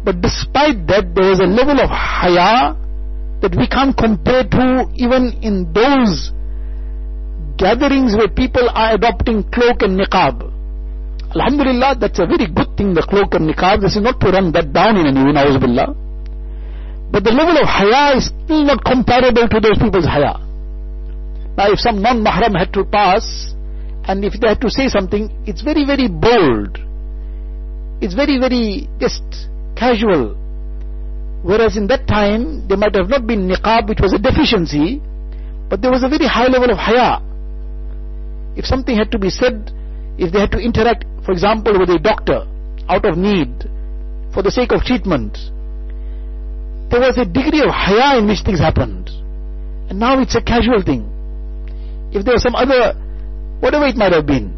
[0.03, 2.75] But despite that, there was a level of haya
[3.41, 6.35] that we can't compare to even in those
[7.57, 10.43] gatherings where people are adopting cloak and niqab.
[11.31, 13.81] Alhamdulillah, that's a very good thing, the cloak and niqab.
[13.81, 15.95] This is not to run that down in any way, na'uzubillah.
[17.15, 20.42] But the level of haya is still not comparable to those people's haya.
[21.57, 23.55] Now if some non-mahram had to pass,
[24.05, 26.79] and if they had to say something, it's very, very bold.
[28.01, 29.23] It's very, very just
[29.77, 30.35] casual.
[31.43, 35.01] Whereas in that time, there might have not been niqab, which was a deficiency,
[35.69, 37.21] but there was a very high level of haya.
[38.57, 39.73] If something had to be said,
[40.19, 42.47] if they had to interact for example, with a doctor
[42.89, 43.71] out of need
[44.35, 45.39] for the sake of treatment,
[46.91, 49.09] there was a degree of haya in which things happened.
[49.89, 51.09] And now it's a casual thing.
[52.13, 52.95] If there was some other,
[53.61, 54.53] whatever it might have been.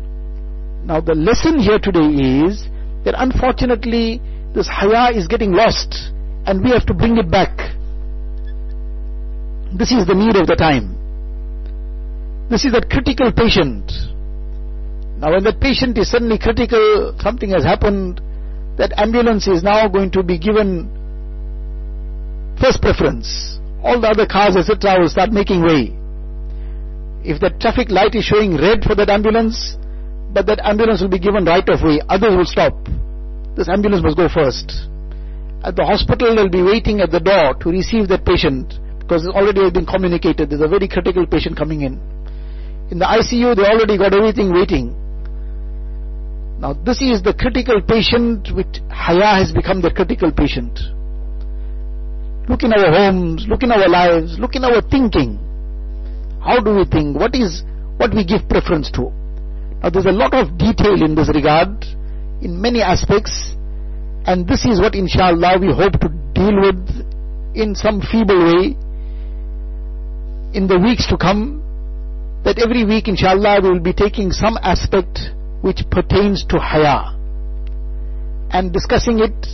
[0.85, 2.67] Now the lesson here today is
[3.05, 4.21] that unfortunately
[4.55, 6.13] this haya is getting lost
[6.47, 7.57] and we have to bring it back.
[9.73, 10.95] This is the need of the time.
[12.51, 13.91] This is that critical patient
[15.25, 18.21] now when that patient is suddenly critical, something has happened,
[18.77, 20.91] that ambulance is now going to be given
[22.61, 23.59] first preference.
[23.83, 25.97] All the other cars, etc., will start making way.
[27.25, 29.77] If the traffic light is showing red for that ambulance,
[30.33, 32.77] but that ambulance will be given right of way, others will stop.
[33.57, 34.69] This ambulance must go first.
[35.65, 39.35] At the hospital, they'll be waiting at the door to receive that patient because it's
[39.35, 40.51] already been communicated.
[40.51, 41.97] There's a very critical patient coming in.
[42.91, 44.93] In the ICU, they already got everything waiting.
[46.61, 50.79] Now, this is the critical patient which Haya has become the critical patient.
[52.49, 55.44] Look in our homes, look in our lives, look in our thinking.
[56.45, 57.17] How do we think?
[57.17, 57.63] What is
[57.97, 59.11] what we give preference to?
[59.83, 61.85] Now there's a lot of detail in this regard,
[62.43, 63.55] in many aspects,
[64.27, 66.81] and this is what inshallah we hope to deal with
[67.55, 68.77] in some feeble way
[70.53, 71.61] in the weeks to come.
[72.45, 75.19] That every week inshallah we will be taking some aspect
[75.63, 77.17] which pertains to haya
[78.53, 79.47] and discussing it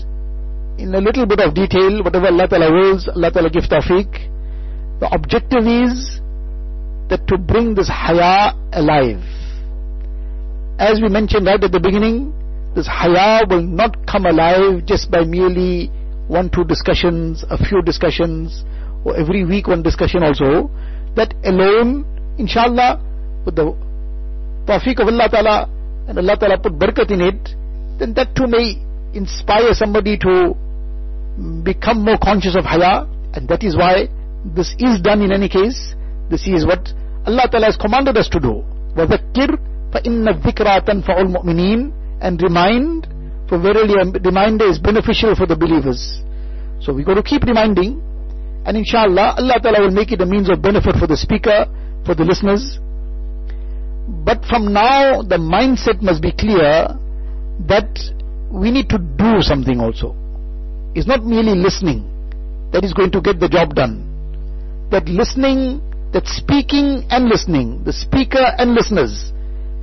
[0.76, 4.10] in a little bit of detail, whatever Allah Ta'ala wills, Allah Ta'ala give tawfiq.
[4.98, 6.20] The objective is
[7.10, 9.22] that to bring this haya alive.
[10.78, 12.32] As we mentioned right at the beginning,
[12.74, 15.90] this haya will not come alive just by merely
[16.28, 18.64] one, two discussions, a few discussions,
[19.04, 20.70] or every week one discussion also.
[21.16, 22.06] That alone,
[22.38, 23.02] inshallah,
[23.44, 23.74] with the
[24.66, 25.68] tawfiq of Allah Ta'ala,
[26.06, 27.42] and Allah Ta'ala put barakat in it,
[27.98, 28.78] then that too may
[29.12, 30.54] inspire somebody to
[31.64, 34.06] become more conscious of haya, and that is why
[34.54, 35.94] this is done in any case.
[36.29, 36.89] This is what
[37.25, 38.63] Allah Ta'ala has commanded us to do.
[38.95, 39.49] وَذَكِّرْ
[39.93, 43.07] فَإِنَّ الذِّكْرَى تَنْفَعُ الْمُؤْمِنِينَ And remind,
[43.47, 46.21] for verily a reminder is beneficial for the believers.
[46.81, 48.01] So we got to keep reminding,
[48.65, 51.65] and inshallah, Allah Ta'ala will make it a means of benefit for the speaker,
[52.05, 52.79] for the listeners.
[54.07, 56.89] But from now, the mindset must be clear
[57.67, 57.89] that
[58.51, 60.15] we need to do something also.
[60.93, 62.09] It's not merely listening
[62.71, 64.05] that is going to get the job done.
[64.91, 65.81] That listening
[66.12, 69.32] that speaking and listening, the speaker and listeners,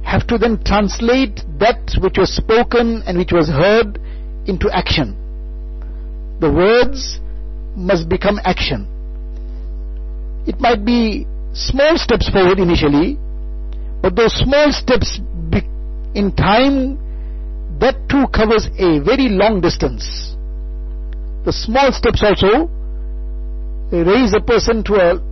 [0.04, 4.00] have to then translate that which was spoken and which was heard
[4.46, 5.16] into action.
[6.40, 7.20] The words
[7.76, 8.88] must become action.
[10.48, 13.18] It might be small steps forward initially,
[14.02, 15.20] but those small steps
[16.16, 16.98] in time,
[17.80, 20.36] that too covers a very long distance.
[21.46, 22.70] The small steps also
[23.92, 25.27] raise a person to a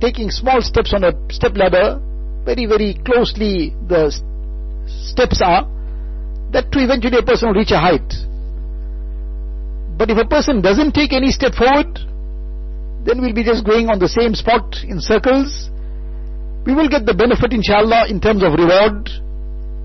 [0.00, 2.00] taking small steps on a step ladder,
[2.44, 4.10] very, very closely the
[4.86, 5.66] steps are,
[6.52, 8.06] that to eventually a person will reach a height.
[9.98, 11.98] But if a person doesn't take any step forward,
[13.04, 15.70] then we'll be just going on the same spot in circles.
[16.66, 19.08] We will get the benefit, inshallah, in terms of reward,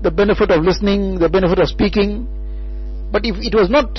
[0.02, 2.26] the benefit of listening, the benefit of speaking.
[3.10, 3.98] But if it was not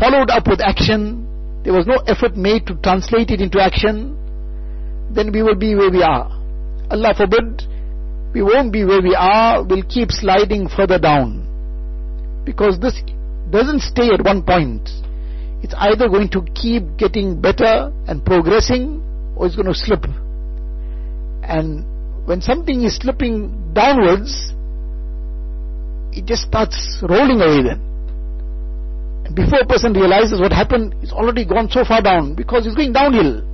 [0.00, 1.28] followed up with action,
[1.64, 4.16] there was no effort made to translate it into action,
[5.14, 6.30] then we will be where we are.
[6.90, 7.62] Allah forbid,
[8.34, 11.46] we won't be where we are, we'll keep sliding further down.
[12.44, 13.00] Because this
[13.50, 14.88] doesn't stay at one point.
[15.62, 19.00] It's either going to keep getting better and progressing,
[19.36, 20.04] or it's going to slip.
[21.42, 21.86] And
[22.26, 24.52] when something is slipping downwards,
[26.12, 27.80] it just starts rolling away then.
[29.24, 32.74] And before a person realizes what happened, it's already gone so far down because it's
[32.74, 33.51] going downhill.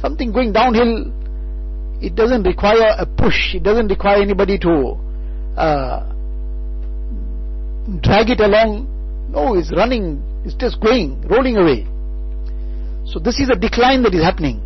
[0.00, 1.12] Something going downhill,
[2.00, 4.96] it doesn't require a push, it doesn't require anybody to
[5.56, 6.00] uh,
[8.00, 8.88] drag it along.
[9.30, 11.86] No, it's running, it's just going, rolling away.
[13.06, 14.62] So this is a decline that is happening.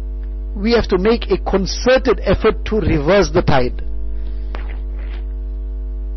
[0.57, 3.83] We have to make a concerted effort to reverse the tide.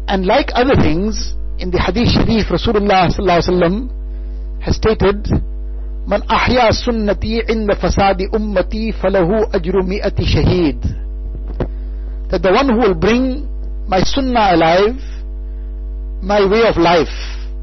[0.08, 3.10] And like other things, in the Hadith Sharif, Rasulullah
[4.62, 5.28] has stated,
[6.07, 10.81] من أحيا سنتي عند فساد أمتي فله أجر مئة شهيد
[12.29, 13.47] that the one who will bring
[13.87, 14.97] my sunnah alive
[16.23, 17.13] my way of life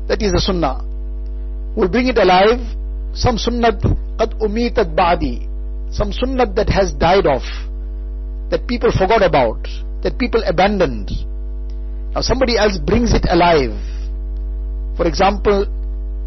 [0.08, 0.80] that is the sunnah
[1.76, 2.60] will bring it alive
[3.14, 3.74] some sunnah
[4.20, 5.48] قد أميتت بعدي
[5.92, 7.46] some sunnah that has died off
[8.52, 9.68] that people forgot about
[10.02, 11.12] that people abandoned
[12.14, 13.74] now somebody else brings it alive
[14.96, 15.66] for example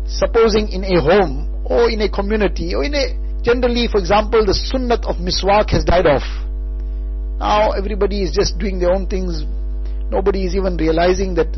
[0.06, 4.55] supposing in a home or in a community or in a generally for example the
[4.55, 6.23] sunnat of miswak has died off.
[7.39, 9.43] Now everybody is just doing their own things.
[10.09, 11.51] Nobody is even realizing that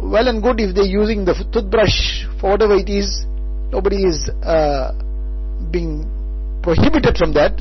[0.00, 3.26] well and good if they're using the toothbrush for whatever it is
[3.70, 4.92] nobody is uh,
[5.70, 6.08] being
[6.62, 7.56] prohibited from that.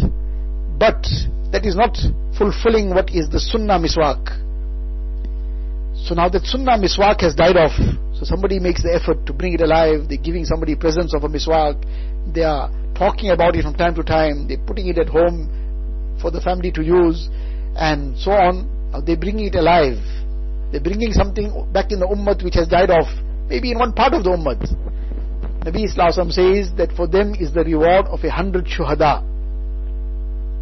[0.78, 1.04] But
[1.52, 1.98] that is not
[2.38, 4.24] fulfilling what is the sunnah miswak.
[6.08, 7.74] So now that sunnah miswak has died off
[8.18, 10.08] so somebody makes the effort to bring it alive.
[10.08, 11.76] They're giving somebody presents of a miswak.
[12.34, 14.48] They are talking about it from time to time.
[14.48, 17.30] They're putting it at home for the family to use.
[17.76, 18.72] and so on.
[18.94, 20.00] Uh, now they're bringing it alive.
[20.72, 23.08] They're bringing something back in the ummah which has died off,
[23.50, 24.56] maybe in one part of the ummah.
[25.64, 29.24] Nabi Islam says that for them is the reward of a hundred shuhada.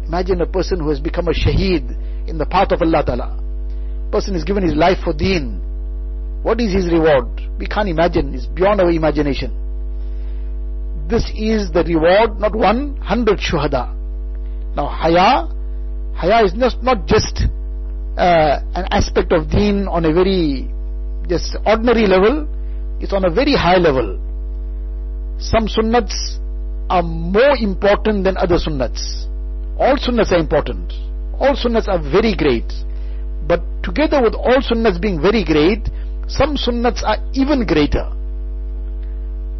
[0.06, 3.40] Imagine a person who has become a shaheed in the path of Allah Ta'ala.
[4.10, 5.60] Person is given his life for deen.
[6.44, 7.40] What is his reward?
[7.58, 8.34] We can't imagine.
[8.34, 9.48] It's beyond our imagination.
[11.08, 13.88] This is the reward, not one, hundred shuhada.
[14.76, 15.48] Now, haya,
[16.14, 17.48] haya is just not just
[18.18, 20.68] uh, an aspect of deen on a very
[21.28, 22.46] just ordinary level.
[23.00, 24.20] It's on a very high level.
[25.38, 26.12] Some sunnats
[26.90, 29.24] are more important than other sunnats.
[29.78, 30.92] All sunnats are important.
[31.40, 32.70] All sunnats are very great.
[33.48, 35.88] But together with all sunnats being very great,
[36.28, 38.06] some sunnats are even greater.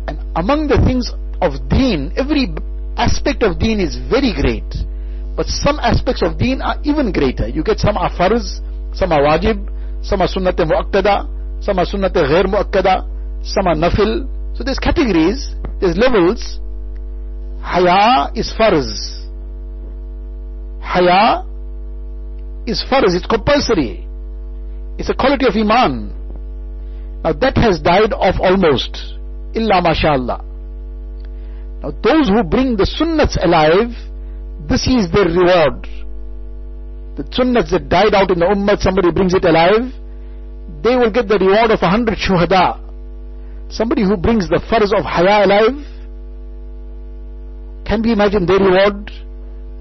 [0.07, 1.11] And among the things
[1.41, 2.49] of deen, every
[2.97, 4.67] aspect of deen is very great.
[5.37, 7.49] But some aspects of deen are even greater.
[7.49, 8.61] You get some are farz,
[8.95, 9.59] some are wajib,
[10.05, 11.27] some are sunnat muakkada,
[11.61, 13.03] some are sunnat ghair muakkada,
[13.43, 14.29] some are nafil.
[14.57, 16.61] So there's categories, there's levels.
[17.61, 19.27] Haya is farz.
[20.81, 21.43] Haya
[22.67, 24.07] is farz, it's compulsory.
[24.99, 26.14] It's a quality of iman.
[27.25, 28.93] Now that has died off almost.
[29.55, 30.45] Illa mashallah.
[31.83, 33.91] Now those who bring the sunnats alive,
[34.69, 35.89] this is their reward.
[37.17, 39.89] The sunnats that died out in the ummah, somebody brings it alive,
[40.83, 42.81] they will get the reward of a hundred shuhada.
[43.71, 45.81] Somebody who brings the farz of haya alive,
[47.87, 49.11] can we imagine their reward?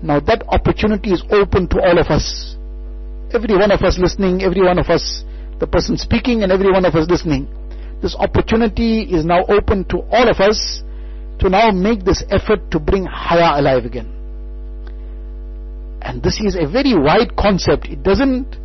[0.02, 2.56] Now that opportunity is open to all of us.
[3.34, 5.24] Every one of us listening, every one of us,
[5.64, 7.48] the person speaking and every one of us listening.
[8.02, 10.84] This opportunity is now open to all of us
[11.40, 14.12] to now make this effort to bring haya alive again.
[16.02, 17.88] And this is a very wide concept.
[17.88, 18.60] It doesn't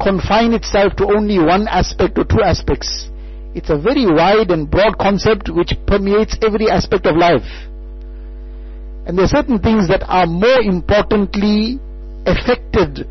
[0.00, 3.10] confine itself to only one aspect or two aspects.
[3.54, 7.44] It's a very wide and broad concept which permeates every aspect of life.
[9.04, 11.78] And there are certain things that are more importantly
[12.24, 13.04] affected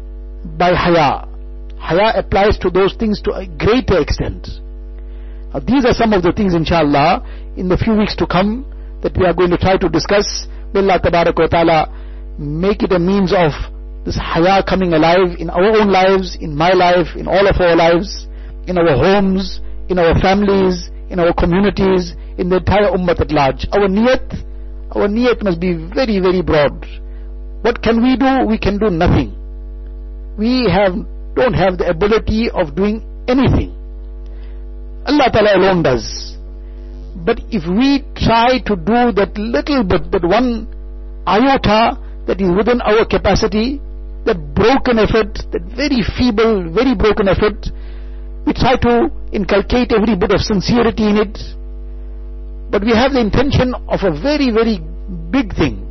[0.58, 1.31] by haya.
[1.82, 4.48] Haya applies to those things to a greater extent.
[5.54, 7.26] Now, these are some of the things, inshallah,
[7.58, 8.64] in the few weeks to come
[9.02, 10.48] that we are going to try to discuss.
[10.74, 11.80] May Allah wa ta'ala
[12.38, 13.52] make it a means of
[14.06, 17.76] this haya coming alive in our own lives, in my life, in all of our
[17.76, 18.28] lives,
[18.68, 19.60] in our homes,
[19.90, 23.68] in our families, in our communities, in the entire ummah at large.
[23.74, 24.32] Our niyat,
[24.96, 26.86] our niyat must be very, very broad.
[27.62, 28.46] What can we do?
[28.48, 29.36] We can do nothing.
[30.38, 30.94] We have,
[31.36, 33.72] don't have the ability of doing anything.
[35.06, 36.38] Allah Ta'ala alone does.
[37.26, 40.68] But if we try to do that little bit, that one
[41.28, 43.82] iota that is within our capacity,
[44.26, 47.68] that broken effort, that very feeble, very broken effort,
[48.46, 51.38] we try to inculcate every bit of sincerity in it,
[52.70, 54.80] but we have the intention of a very, very
[55.30, 55.88] big thing.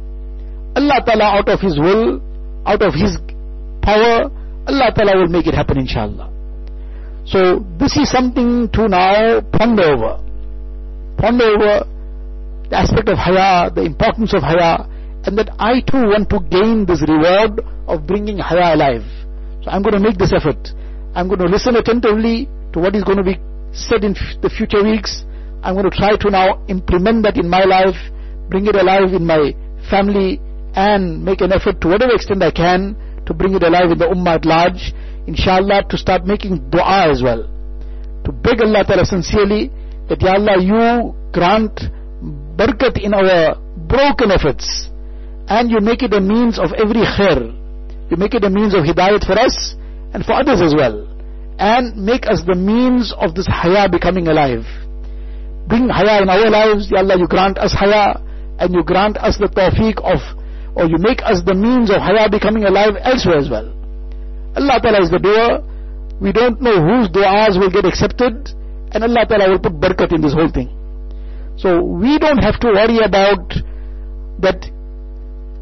[0.76, 2.22] Allah Ta'ala out of His will,
[2.66, 3.18] out of His
[3.82, 4.30] power,
[4.71, 6.31] Allah Ta'ala will make it happen inshallah.
[7.27, 10.23] So this is something to now ponder over.
[11.18, 11.75] Ponder over
[12.71, 14.87] the aspect of haya, the importance of haya,
[15.27, 19.05] and that I too want to gain this reward of bringing haya alive.
[19.62, 20.71] So I'm going to make this effort.
[21.14, 23.37] I'm going to listen attentively to what is going to be
[23.73, 25.25] said in the future weeks.
[25.62, 27.99] I'm going to try to now implement that in my life,
[28.49, 29.53] bring it alive in my
[29.91, 30.41] family,
[30.75, 32.97] and make an effort to whatever extent I can
[33.31, 34.93] to bring it alive in the ummah at large.
[35.31, 37.47] Inshallah, to start making dua as well.
[38.26, 39.70] To beg Allah Ta'ala sincerely
[40.11, 41.78] that Ya Allah, you grant
[42.59, 43.55] barakat in our
[43.87, 44.66] broken efforts
[45.47, 47.55] and you make it a means of every khair.
[48.11, 49.76] You make it a means of hidayat for us
[50.12, 51.07] and for others as well.
[51.62, 54.66] And make us the means of this haya becoming alive.
[55.70, 58.18] Bring haya in our lives, Ya Allah, you grant us haya
[58.59, 60.18] and you grant us the tawfiq of,
[60.81, 63.68] or you make us the means of haya becoming alive elsewhere as well.
[64.57, 65.61] Allah Ta'ala is the doer.
[66.20, 68.49] We don't know whose du'as will get accepted
[68.93, 70.72] and Allah Ta'ala will put barakat in this whole thing.
[71.57, 73.53] So we don't have to worry about
[74.41, 74.64] that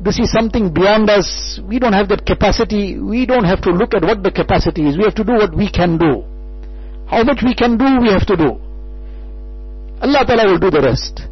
[0.00, 1.58] this is something beyond us.
[1.66, 2.98] We don't have that capacity.
[2.98, 4.96] We don't have to look at what the capacity is.
[4.96, 6.22] We have to do what we can do.
[7.10, 8.50] How much we can do, we have to do.
[10.00, 11.22] Allah Ta'ala will do the rest.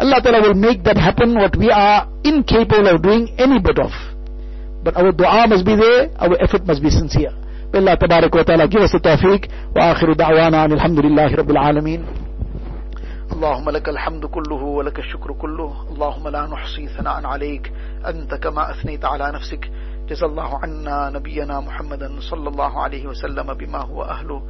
[0.00, 3.90] Allah Ta'ala will make that happen what we are incapable of doing any bit of.
[4.84, 7.32] But our dua must be there, our effort must be sincere.
[7.72, 9.48] May Allah Tabarak wa Ta'ala give us the tawfiq.
[9.74, 12.04] Wa akhiru da'wana alhamdulillahi rabbil alameen.
[13.32, 17.72] اللهم لك الحمد كله ولك الشكر كله اللهم لا نحصي ثناء عليك
[18.06, 19.70] أنت كما أثنيت على نفسك
[20.08, 24.42] جزا الله عنا نبينا محمدا صلى الله عليه وسلم بما هو أهله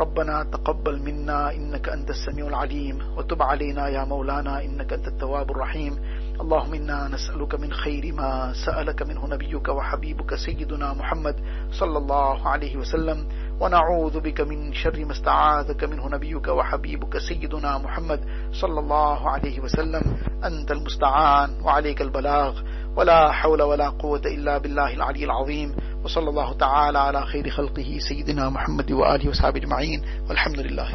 [0.00, 5.98] ربنا تقبل منا إنك أنت السميع العليم وتب علينا يا مولانا إنك أنت التواب الرحيم.
[6.40, 11.36] اللهم إنا نسألك من خير ما سألك منه نبيك وحبيبك سيدنا محمد
[11.72, 13.28] صلى الله عليه وسلم.
[13.60, 18.20] ونعوذ بك من شر ما استعاذك منه نبيك وحبيبك سيدنا محمد
[18.52, 20.02] صلى الله عليه وسلم.
[20.44, 22.62] أنت المستعان وعليك البلاغ.
[22.96, 25.74] ولا حول ولا قوة إلا بالله العلي العظيم.
[26.04, 30.02] وصلى الله تعالى على خير خلقه سيدنا محمد وآله وصحبه أجمعين.
[30.28, 30.88] والحمد لله